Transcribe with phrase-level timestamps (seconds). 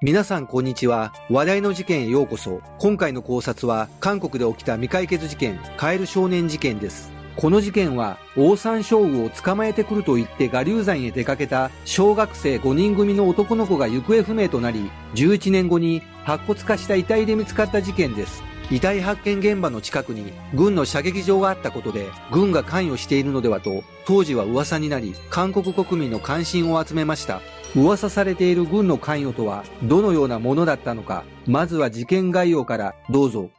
[0.00, 1.12] 皆さんこんにちは。
[1.28, 2.60] 話題の事件へようこそ。
[2.78, 7.10] 今回の考察は、韓国で起きた未解決事件、カエル少年事件です。
[7.34, 18.44] この事件は、オオサンショウウを捕まえてくると言って我流山へ出かけた小学生5人組の男の子が行方不明となり、11年後に白骨化した遺体で見つかった事件です。
[18.70, 27.40] 遺体発見現場の近くに軍の射撃場があったことで軍が関与しているのではと当時は噂になり韓国国民の関心を集めました
[27.74, 33.50] 噂されている軍の関与とはどのようなものだったのか、まずは事件概要からどうぞ。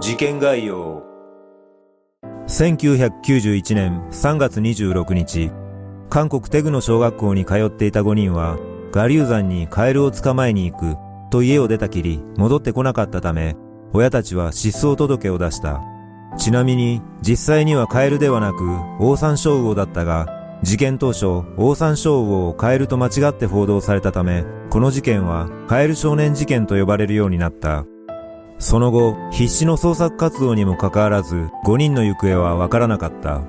[0.00, 1.02] 事件概要。
[2.46, 5.52] 1991年3月26日、
[6.08, 8.58] 韓国テグの小学校に通っていた5人は、
[8.90, 10.96] ガリュウ山にカエルを捕まえに行く
[11.30, 13.56] と家を出たきり戻ってこなかったため、
[13.92, 15.80] 親たちは失踪届を出した。
[16.36, 18.64] ちなみに、実際にはカエルではなく、
[18.98, 27.86] オオサンショウウオだったが、事件当初、オオサンショウウオをカエルと間違って報道されたため、この事件はカエル少年事件と呼ばれるようになった。
[28.58, 33.40] その後、必死の捜索活動にもかかわらず、5人の行方はわからなかった。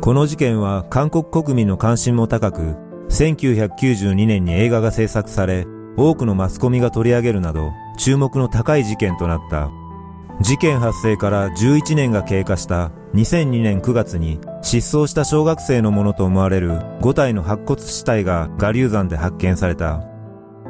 [0.00, 2.76] この事件は韓国国民の関心も高く、
[3.08, 5.66] 1992年に映画が制作され、
[5.96, 9.70] 多くのマスコミが取り上げるなど、注目の高い事件となった。
[10.40, 20.02] 事件発生から11年が経過した2002年9月に失踪した小学生のものと思われる5体の白骨死体が我流山で発見された。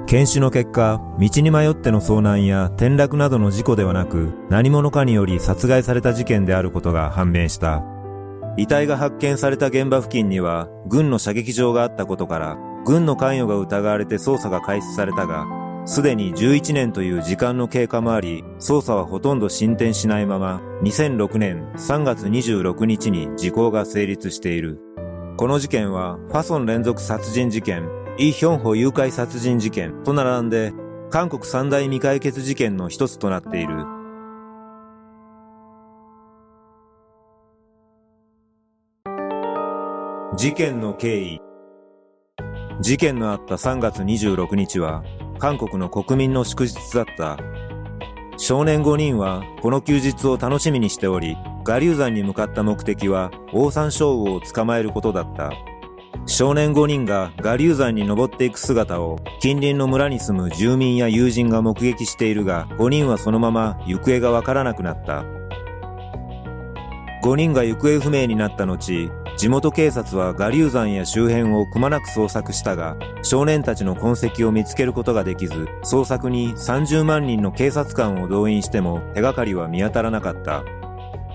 [0.06, 7.82] 検視の結果、道に迷っての遭難や転落などの事故ではなく、何者かにより殺害された事件であることが判明した。
[8.56, 15.44] 遺体が発見された現場付近には、軍の射撃場があったことから、軍の関与が疑われて捜査が開始されたが、
[15.88, 24.80] すでに11年という時間の経過もあり、捜査はほとんど進展しないまま、2006年3月26日に時効が成立している。
[25.36, 27.88] この事件は、ファソン連続殺人事件、
[28.18, 30.72] イ・ヒョンホ誘拐殺人事件と並んで、
[31.10, 33.84] 韓国三大未解決事件の一つとなっている。
[40.36, 41.40] 事件の経緯
[42.80, 45.02] 事件のあった3月26日は、
[45.38, 47.38] 韓国の国民の祝日だった。
[48.38, 51.36] 少年5人はこの休日を楽しみにしており、
[51.66, 55.50] 我流山に向かった目的はオオサンショウウオを捕まえることだった。
[56.26, 65.24] 少年5人が我流山に登っていく姿を近隣の村に住む住民や友人が目撃しているが、5人はそのまま行方がわからなくなった。
[67.22, 80.64] 5人が行方不明になった後、地元警察は我流山や周辺をくまなく捜索したが、少年たちの痕跡を見つけることができず、捜索に30万人の警察官を動員しても手がかりは見当たらなかった。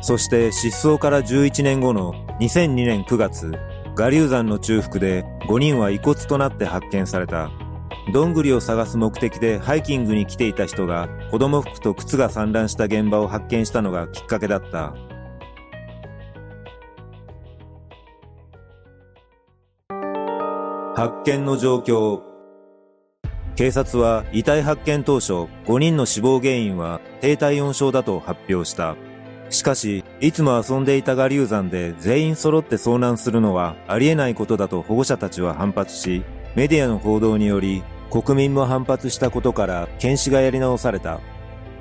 [0.02, 3.52] そして失踪から11年後の2002年9月、
[3.96, 7.52] 我流山の中腹で5人は遺骨となって発見された。
[8.12, 14.96] どんぐりを探す目的でハイキングに来ていた人が子供服と靴が散乱した現場を発見したのがきっかけだった。
[21.02, 22.22] 発見の状況。
[23.56, 28.96] 警察は遺体発見当初、5人の死亡原因は低体温症だと発表した。
[29.50, 36.22] しかし、いつも遊んでいた我流山で全員揃って遭難するのはありえないことだと保護者たちは反発し、
[36.54, 41.20] メディアの報道により国民も反発したことから検視がやり直された。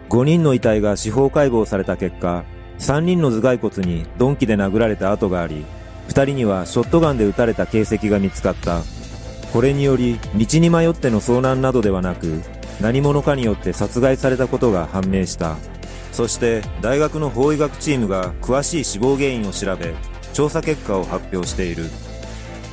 [0.08, 2.42] 5人の遺体が司法解剖された結果、
[2.78, 5.66] 3人の頭蓋骨に鈍器で殴られた跡があり、
[6.08, 8.80] 2人にはショットガンで撃たれた形跡が見つかった。
[9.52, 12.40] これにより道に迷っての遭難などではなく
[12.80, 15.56] 何者かによって殺害されたことが判明した。
[16.12, 19.94] そして大学の法医学チームが詳しい死亡原因を調べ
[20.32, 21.84] 調査結果を発表している。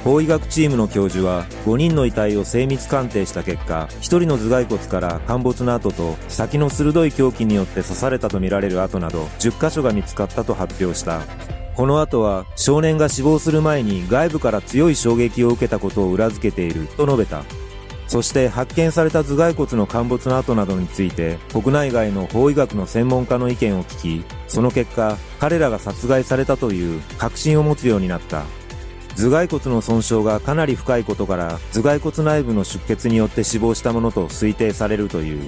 [0.03, 11.21] 法医学チームの教授は5人の遺体を精密鑑定した結果1人の頭蓋骨から陥没の跡と先の鋭い凶器によって刺されたとみられる跡など10箇所が見つかったと発表した。
[11.77, 17.43] この後は少年が死亡する前に外部から強い衝撃を受けたことを裏付けていると述べた。
[18.07, 28.45] そして発見された頭蓋骨の陥没の跡などについて国内外の法医学の専門家の意見を聞き、その結果彼らが殺害されたという確信を持つようになった。
[29.15, 35.47] 頭蓋骨の損傷がかなり深いことから頭蓋骨内部の出血によって死亡したものと推定されるという。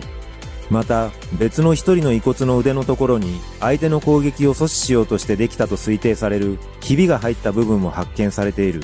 [0.70, 8.82] また別の一人の遺骨の腕のところに相手の攻撃を阻止しようとしてできたと推定されるひびが入った部分も発見されている。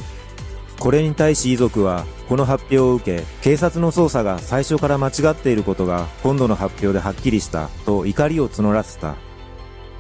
[0.80, 9.16] これに対し遺族はこの発表を受け警察の捜査が最初から間違っていることが今度の発表ではっきりしたと怒りを募らせた。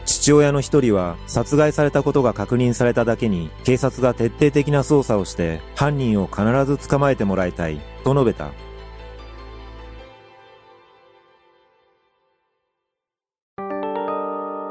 [0.05, 8.51] 父親の一人は殺害されたことが確認されただけに警察が徹底的な捜査をして犯人を必ず捕まえてもらいたいと述べた。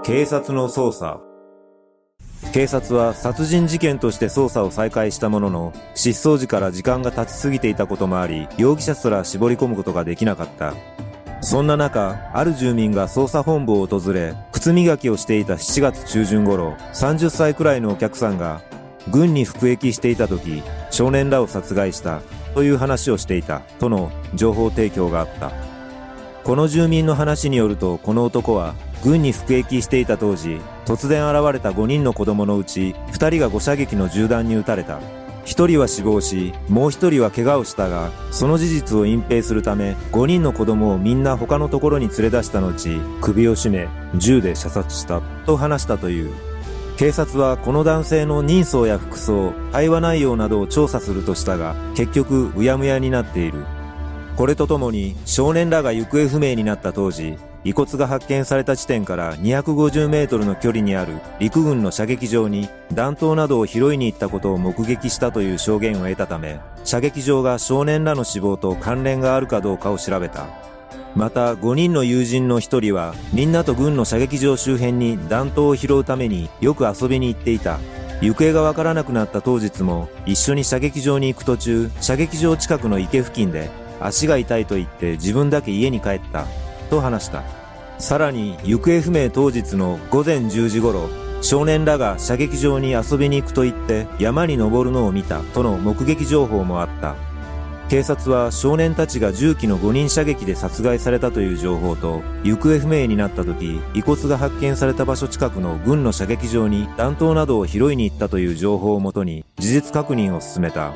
[0.05, 1.19] 警察の捜査
[2.53, 10.75] 警察は殺人事件として捜査を再開したものの、失踪時から時間が経ちすぎていたこともあり、容疑者すら絞り込むことができなかった。
[11.41, 18.61] そんな中、ある住民が捜査本部を訪れ、靴磨きをしていた7月中旬頃、30歳くらいのお客さんが、
[19.11, 22.21] 軍に服役していた時、少年らを殺害した、
[22.53, 25.51] という話をしていた、との情報提供があった。
[26.45, 28.75] この住民の話によると、この男は、
[29.05, 34.99] 軍に服役していた当時、突然現れた5人の子供のうち、2人が誤射撃の銃弾に撃たれた。
[35.45, 46.33] 1人は死亡し、もう1人は怪我をしたが、その事実を隠蔽するため、5人の子供をみんな他のところに連れ出した後、首を絞め、銃で射殺した、と話したという。
[46.97, 53.67] 警察はこの男性の人相や服装、会話内容などを調査するとしたが、結局うやむやになっている。
[54.37, 70.47] これとともに少年らが行方不明になった当時、遺骨が発見された地点から250メートルの距離にある陸軍の射撃場に弾頭などを拾いに行ったことを目撃したという証言を得たため、射撃場が少年らの死亡と関連があるかどうかを調べた。
[71.15, 77.79] また5人の友人の1人はみんなと軍の射撃場周辺に弾頭を拾うためによく遊びに行っていた。
[78.21, 83.71] 行方がわからなくなった当日も一緒に射撃場に行く途中、射撃場近くの池付近で
[84.01, 86.47] 足が痛いと言って自分だけ家に帰った。
[86.94, 87.43] と話した。
[87.99, 91.08] さらに行方不明当日の午前10時頃、
[91.43, 97.17] 少年らが射撃場に遊びに行くと言って山に登るのを見たとの目撃情報もあった。
[97.88, 110.93] 警察は少年たちが銃器の5人射撃で殺害されたという情報と、行方不明になった時、遺骨が発見された場所近くの軍の射撃場に弾頭などを拾いに行ったという情報をもとに事実確認を進めた。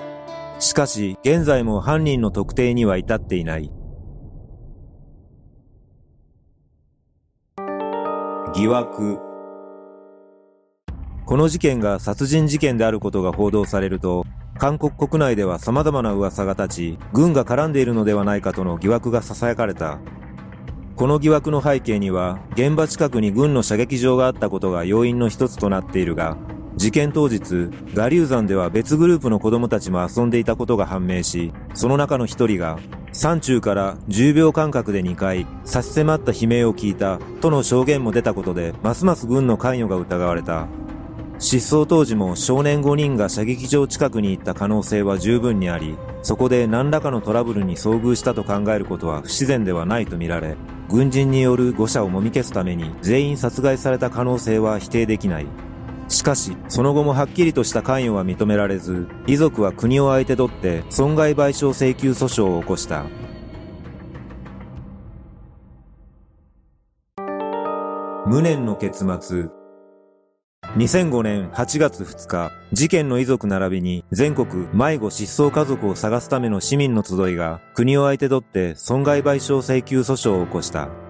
[0.61, 3.71] しかし、現在も犯人の特定には至っていない。
[8.55, 9.19] 疑惑
[11.27, 14.25] この事件が殺人事件であることが報道されると、
[14.57, 19.99] 韓国国内では様々な噂が立ち、軍が絡んでいるのではないかとの疑惑が囁かれた。
[20.97, 26.39] この疑惑の背景には、現場近くに軍の射撃場があったことが要因の一つとなっているが、
[26.77, 32.79] 事件当日、ガリュー山では別グループの子供たちも遊んでいたことが判明し、その中の一人が、
[33.19, 40.69] 山中から10秒間隔で2回、差し迫った悲鳴を聞いた、との証言も出たことで、ますます軍の関与が疑われた。
[41.41, 50.57] 失踪当時も少年5人が射撃場近くに行った可能性は十分にあり、そこで何らかのトラブルに遭遇したと考えることは不自然ではないとみられ、
[50.89, 55.47] 軍人による誤射をもみ消すために全員殺害された可能性は否定できない。
[56.19, 63.05] しかし、その後もはっきりとした関与は認められず、遺族は国を相手取って損害賠償請求訴訟を起こした。
[68.27, 69.47] 無念の結末。
[70.77, 81.08] 2005年8月2日、事件の遺族並びに全国迷子失踪家族を探すための市民の集いが国を相手取って損害賠償請求訴訟を起こした。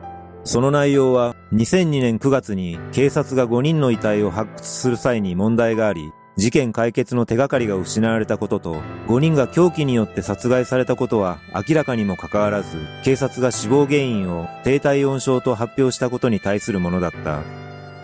[0.49, 17.43] その内容は2002年9月に警察が5人の遺体を発掘する際に問題があり、事件解決の手がかりが失われたことと、5人が凶器によって殺害されたことは明らかにもかかわらず、警察が死亡原因を低体温症と発表したことに対するものだった。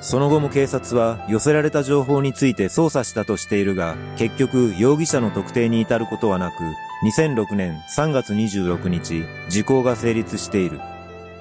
[0.02, 6.56] その後も警察は寄せられた情報について捜査したとしているが、結局容疑者の特定に至ることはなく、
[7.06, 10.78] 2006年3月26日、時効が成立している。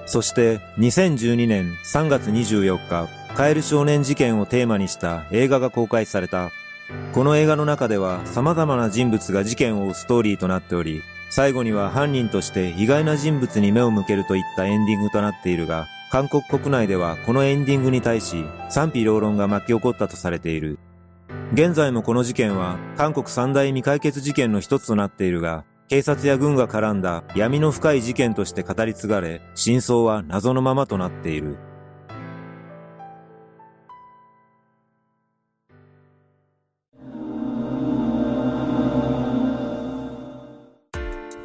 [0.06, 6.50] そして2012年3月24日、カエル少年事件をテーマにした映画が公開された。
[7.12, 20.78] この映画の中では様々な人物が事件を追うストーリーとなっており、最後には犯人として意外な人物に目を向けるといったエンディングとなっているが、韓国国内ではこのエンディングに対し賛否両論が巻き起こったとされている。
[21.54, 31.58] 現在もこの事件は韓国三大未解決事件の一つとなっているが、警察や軍が絡んだ闇の深い事件として語り継がれ、真相は謎のままとなっている。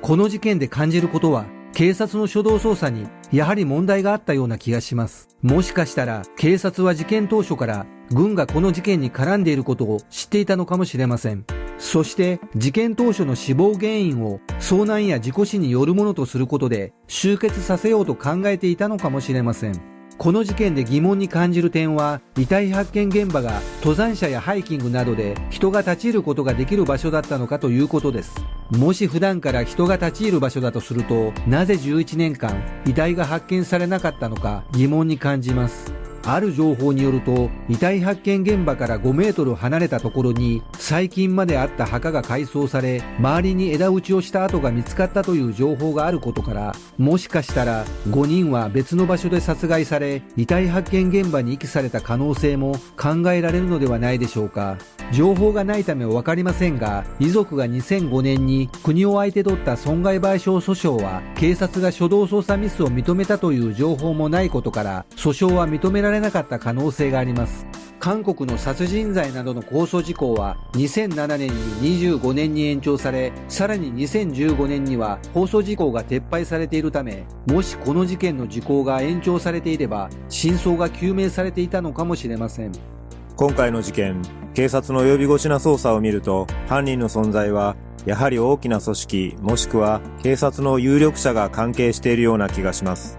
[0.02, 5.30] この事件で感じることは、警察の初動捜査にやはり問題があったような気がします。
[5.42, 11.46] もしかしたら警察は事件当初から軍がこの事件に絡んでいることを知っていたのかもしれません。
[11.78, 19.99] そして事件当初の死亡原因を遭難や事故死によるものとすることで終結させようと考えていたのかもしれません。
[20.20, 28.36] この事件で疑問に感じる点は遺体発見現場が登山者やハイキングなどで人が立ち入ることができる場所だったのかということです。
[28.70, 35.99] もし普段から人が立ち入る場所だとするとなぜ11年間遺体が発見されなかったのか疑問に感じます。
[36.24, 54.78] ある情報によると遺体発見現場から5メートル離れたところに最近まであった墓が改装され周りに枝打ちをした跡が見つかったという情報があることからもしかしたら5人は別の場所で殺害され遺体発見現場に遺棄された可能性も考えられるのではないでしょうか。
[55.12, 67.66] 情報がないため分かりませんが遺族が2005年に国を相手取った損害賠償訴訟は警察が初動捜査ミスを認めたという情報もないことから訴訟は認められなかった可能性があります。
[68.00, 71.52] 韓国の殺人罪などの控訴事項は2007年
[71.82, 82.99] に25年に延長されさらに2015年には控訴事項が撤廃されているためもしこの事件の時効が延長されていれば真相が究明されていたのかもしれません。
[83.40, 84.22] 今回の事件
[84.54, 93.18] 警察の及び腰な捜査を見ると犯人の存在はやはり大きな組織もしくは警察の有力者が関係しているような気がします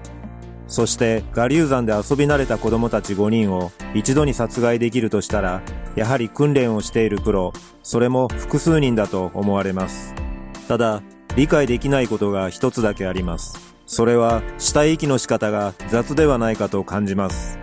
[0.67, 5.63] そして我流山で遊び慣れた子供たち5人を一度に殺害できるとしたら、
[5.97, 10.15] やはり訓練をしているプロ、それも複数人だと思われます。
[10.69, 11.03] ただ、
[11.35, 13.75] 理解できないことが一つだけあります。
[13.87, 17.60] それは死体遺棄の仕方が雑ではないかと感じます。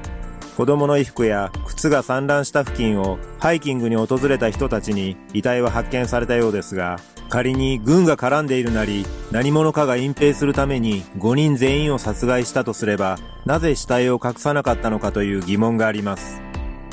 [0.58, 7.00] 子供の衣服や靴が散乱した付近をハイキングに訪れた人たちに遺体は発見されたようですが、
[7.30, 16.42] 仮に軍が絡んでいるなり、何者かが隠蔽するために5人全員を殺害したとすれば、なぜ死体を隠さなかったのかという疑問があります。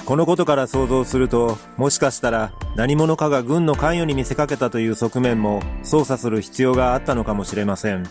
[0.04, 8.06] このことから想像すると、もしかしたら何者かが軍の関与に見せかけたという側面も捜査する必要があったのかもしれません。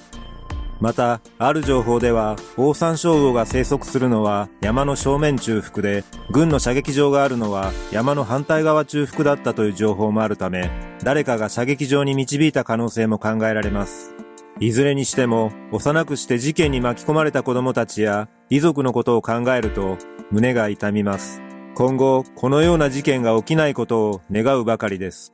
[0.83, 10.69] また、ある情報では、オオサンショウウオが生息するのは山の正面中腹で、軍の射撃場があるのは山の反対側中腹だったという情報もあるため、
[11.01, 14.13] 誰かが射撃場に導いた可能性も考えられます。
[14.59, 19.97] いずれにしても、幼くして事件に巻き込まれた子供たちや遺族のことを考えると、
[20.31, 21.41] 胸が痛みます。
[21.75, 25.33] 今後、このような事件が起きないことを願うばかりです。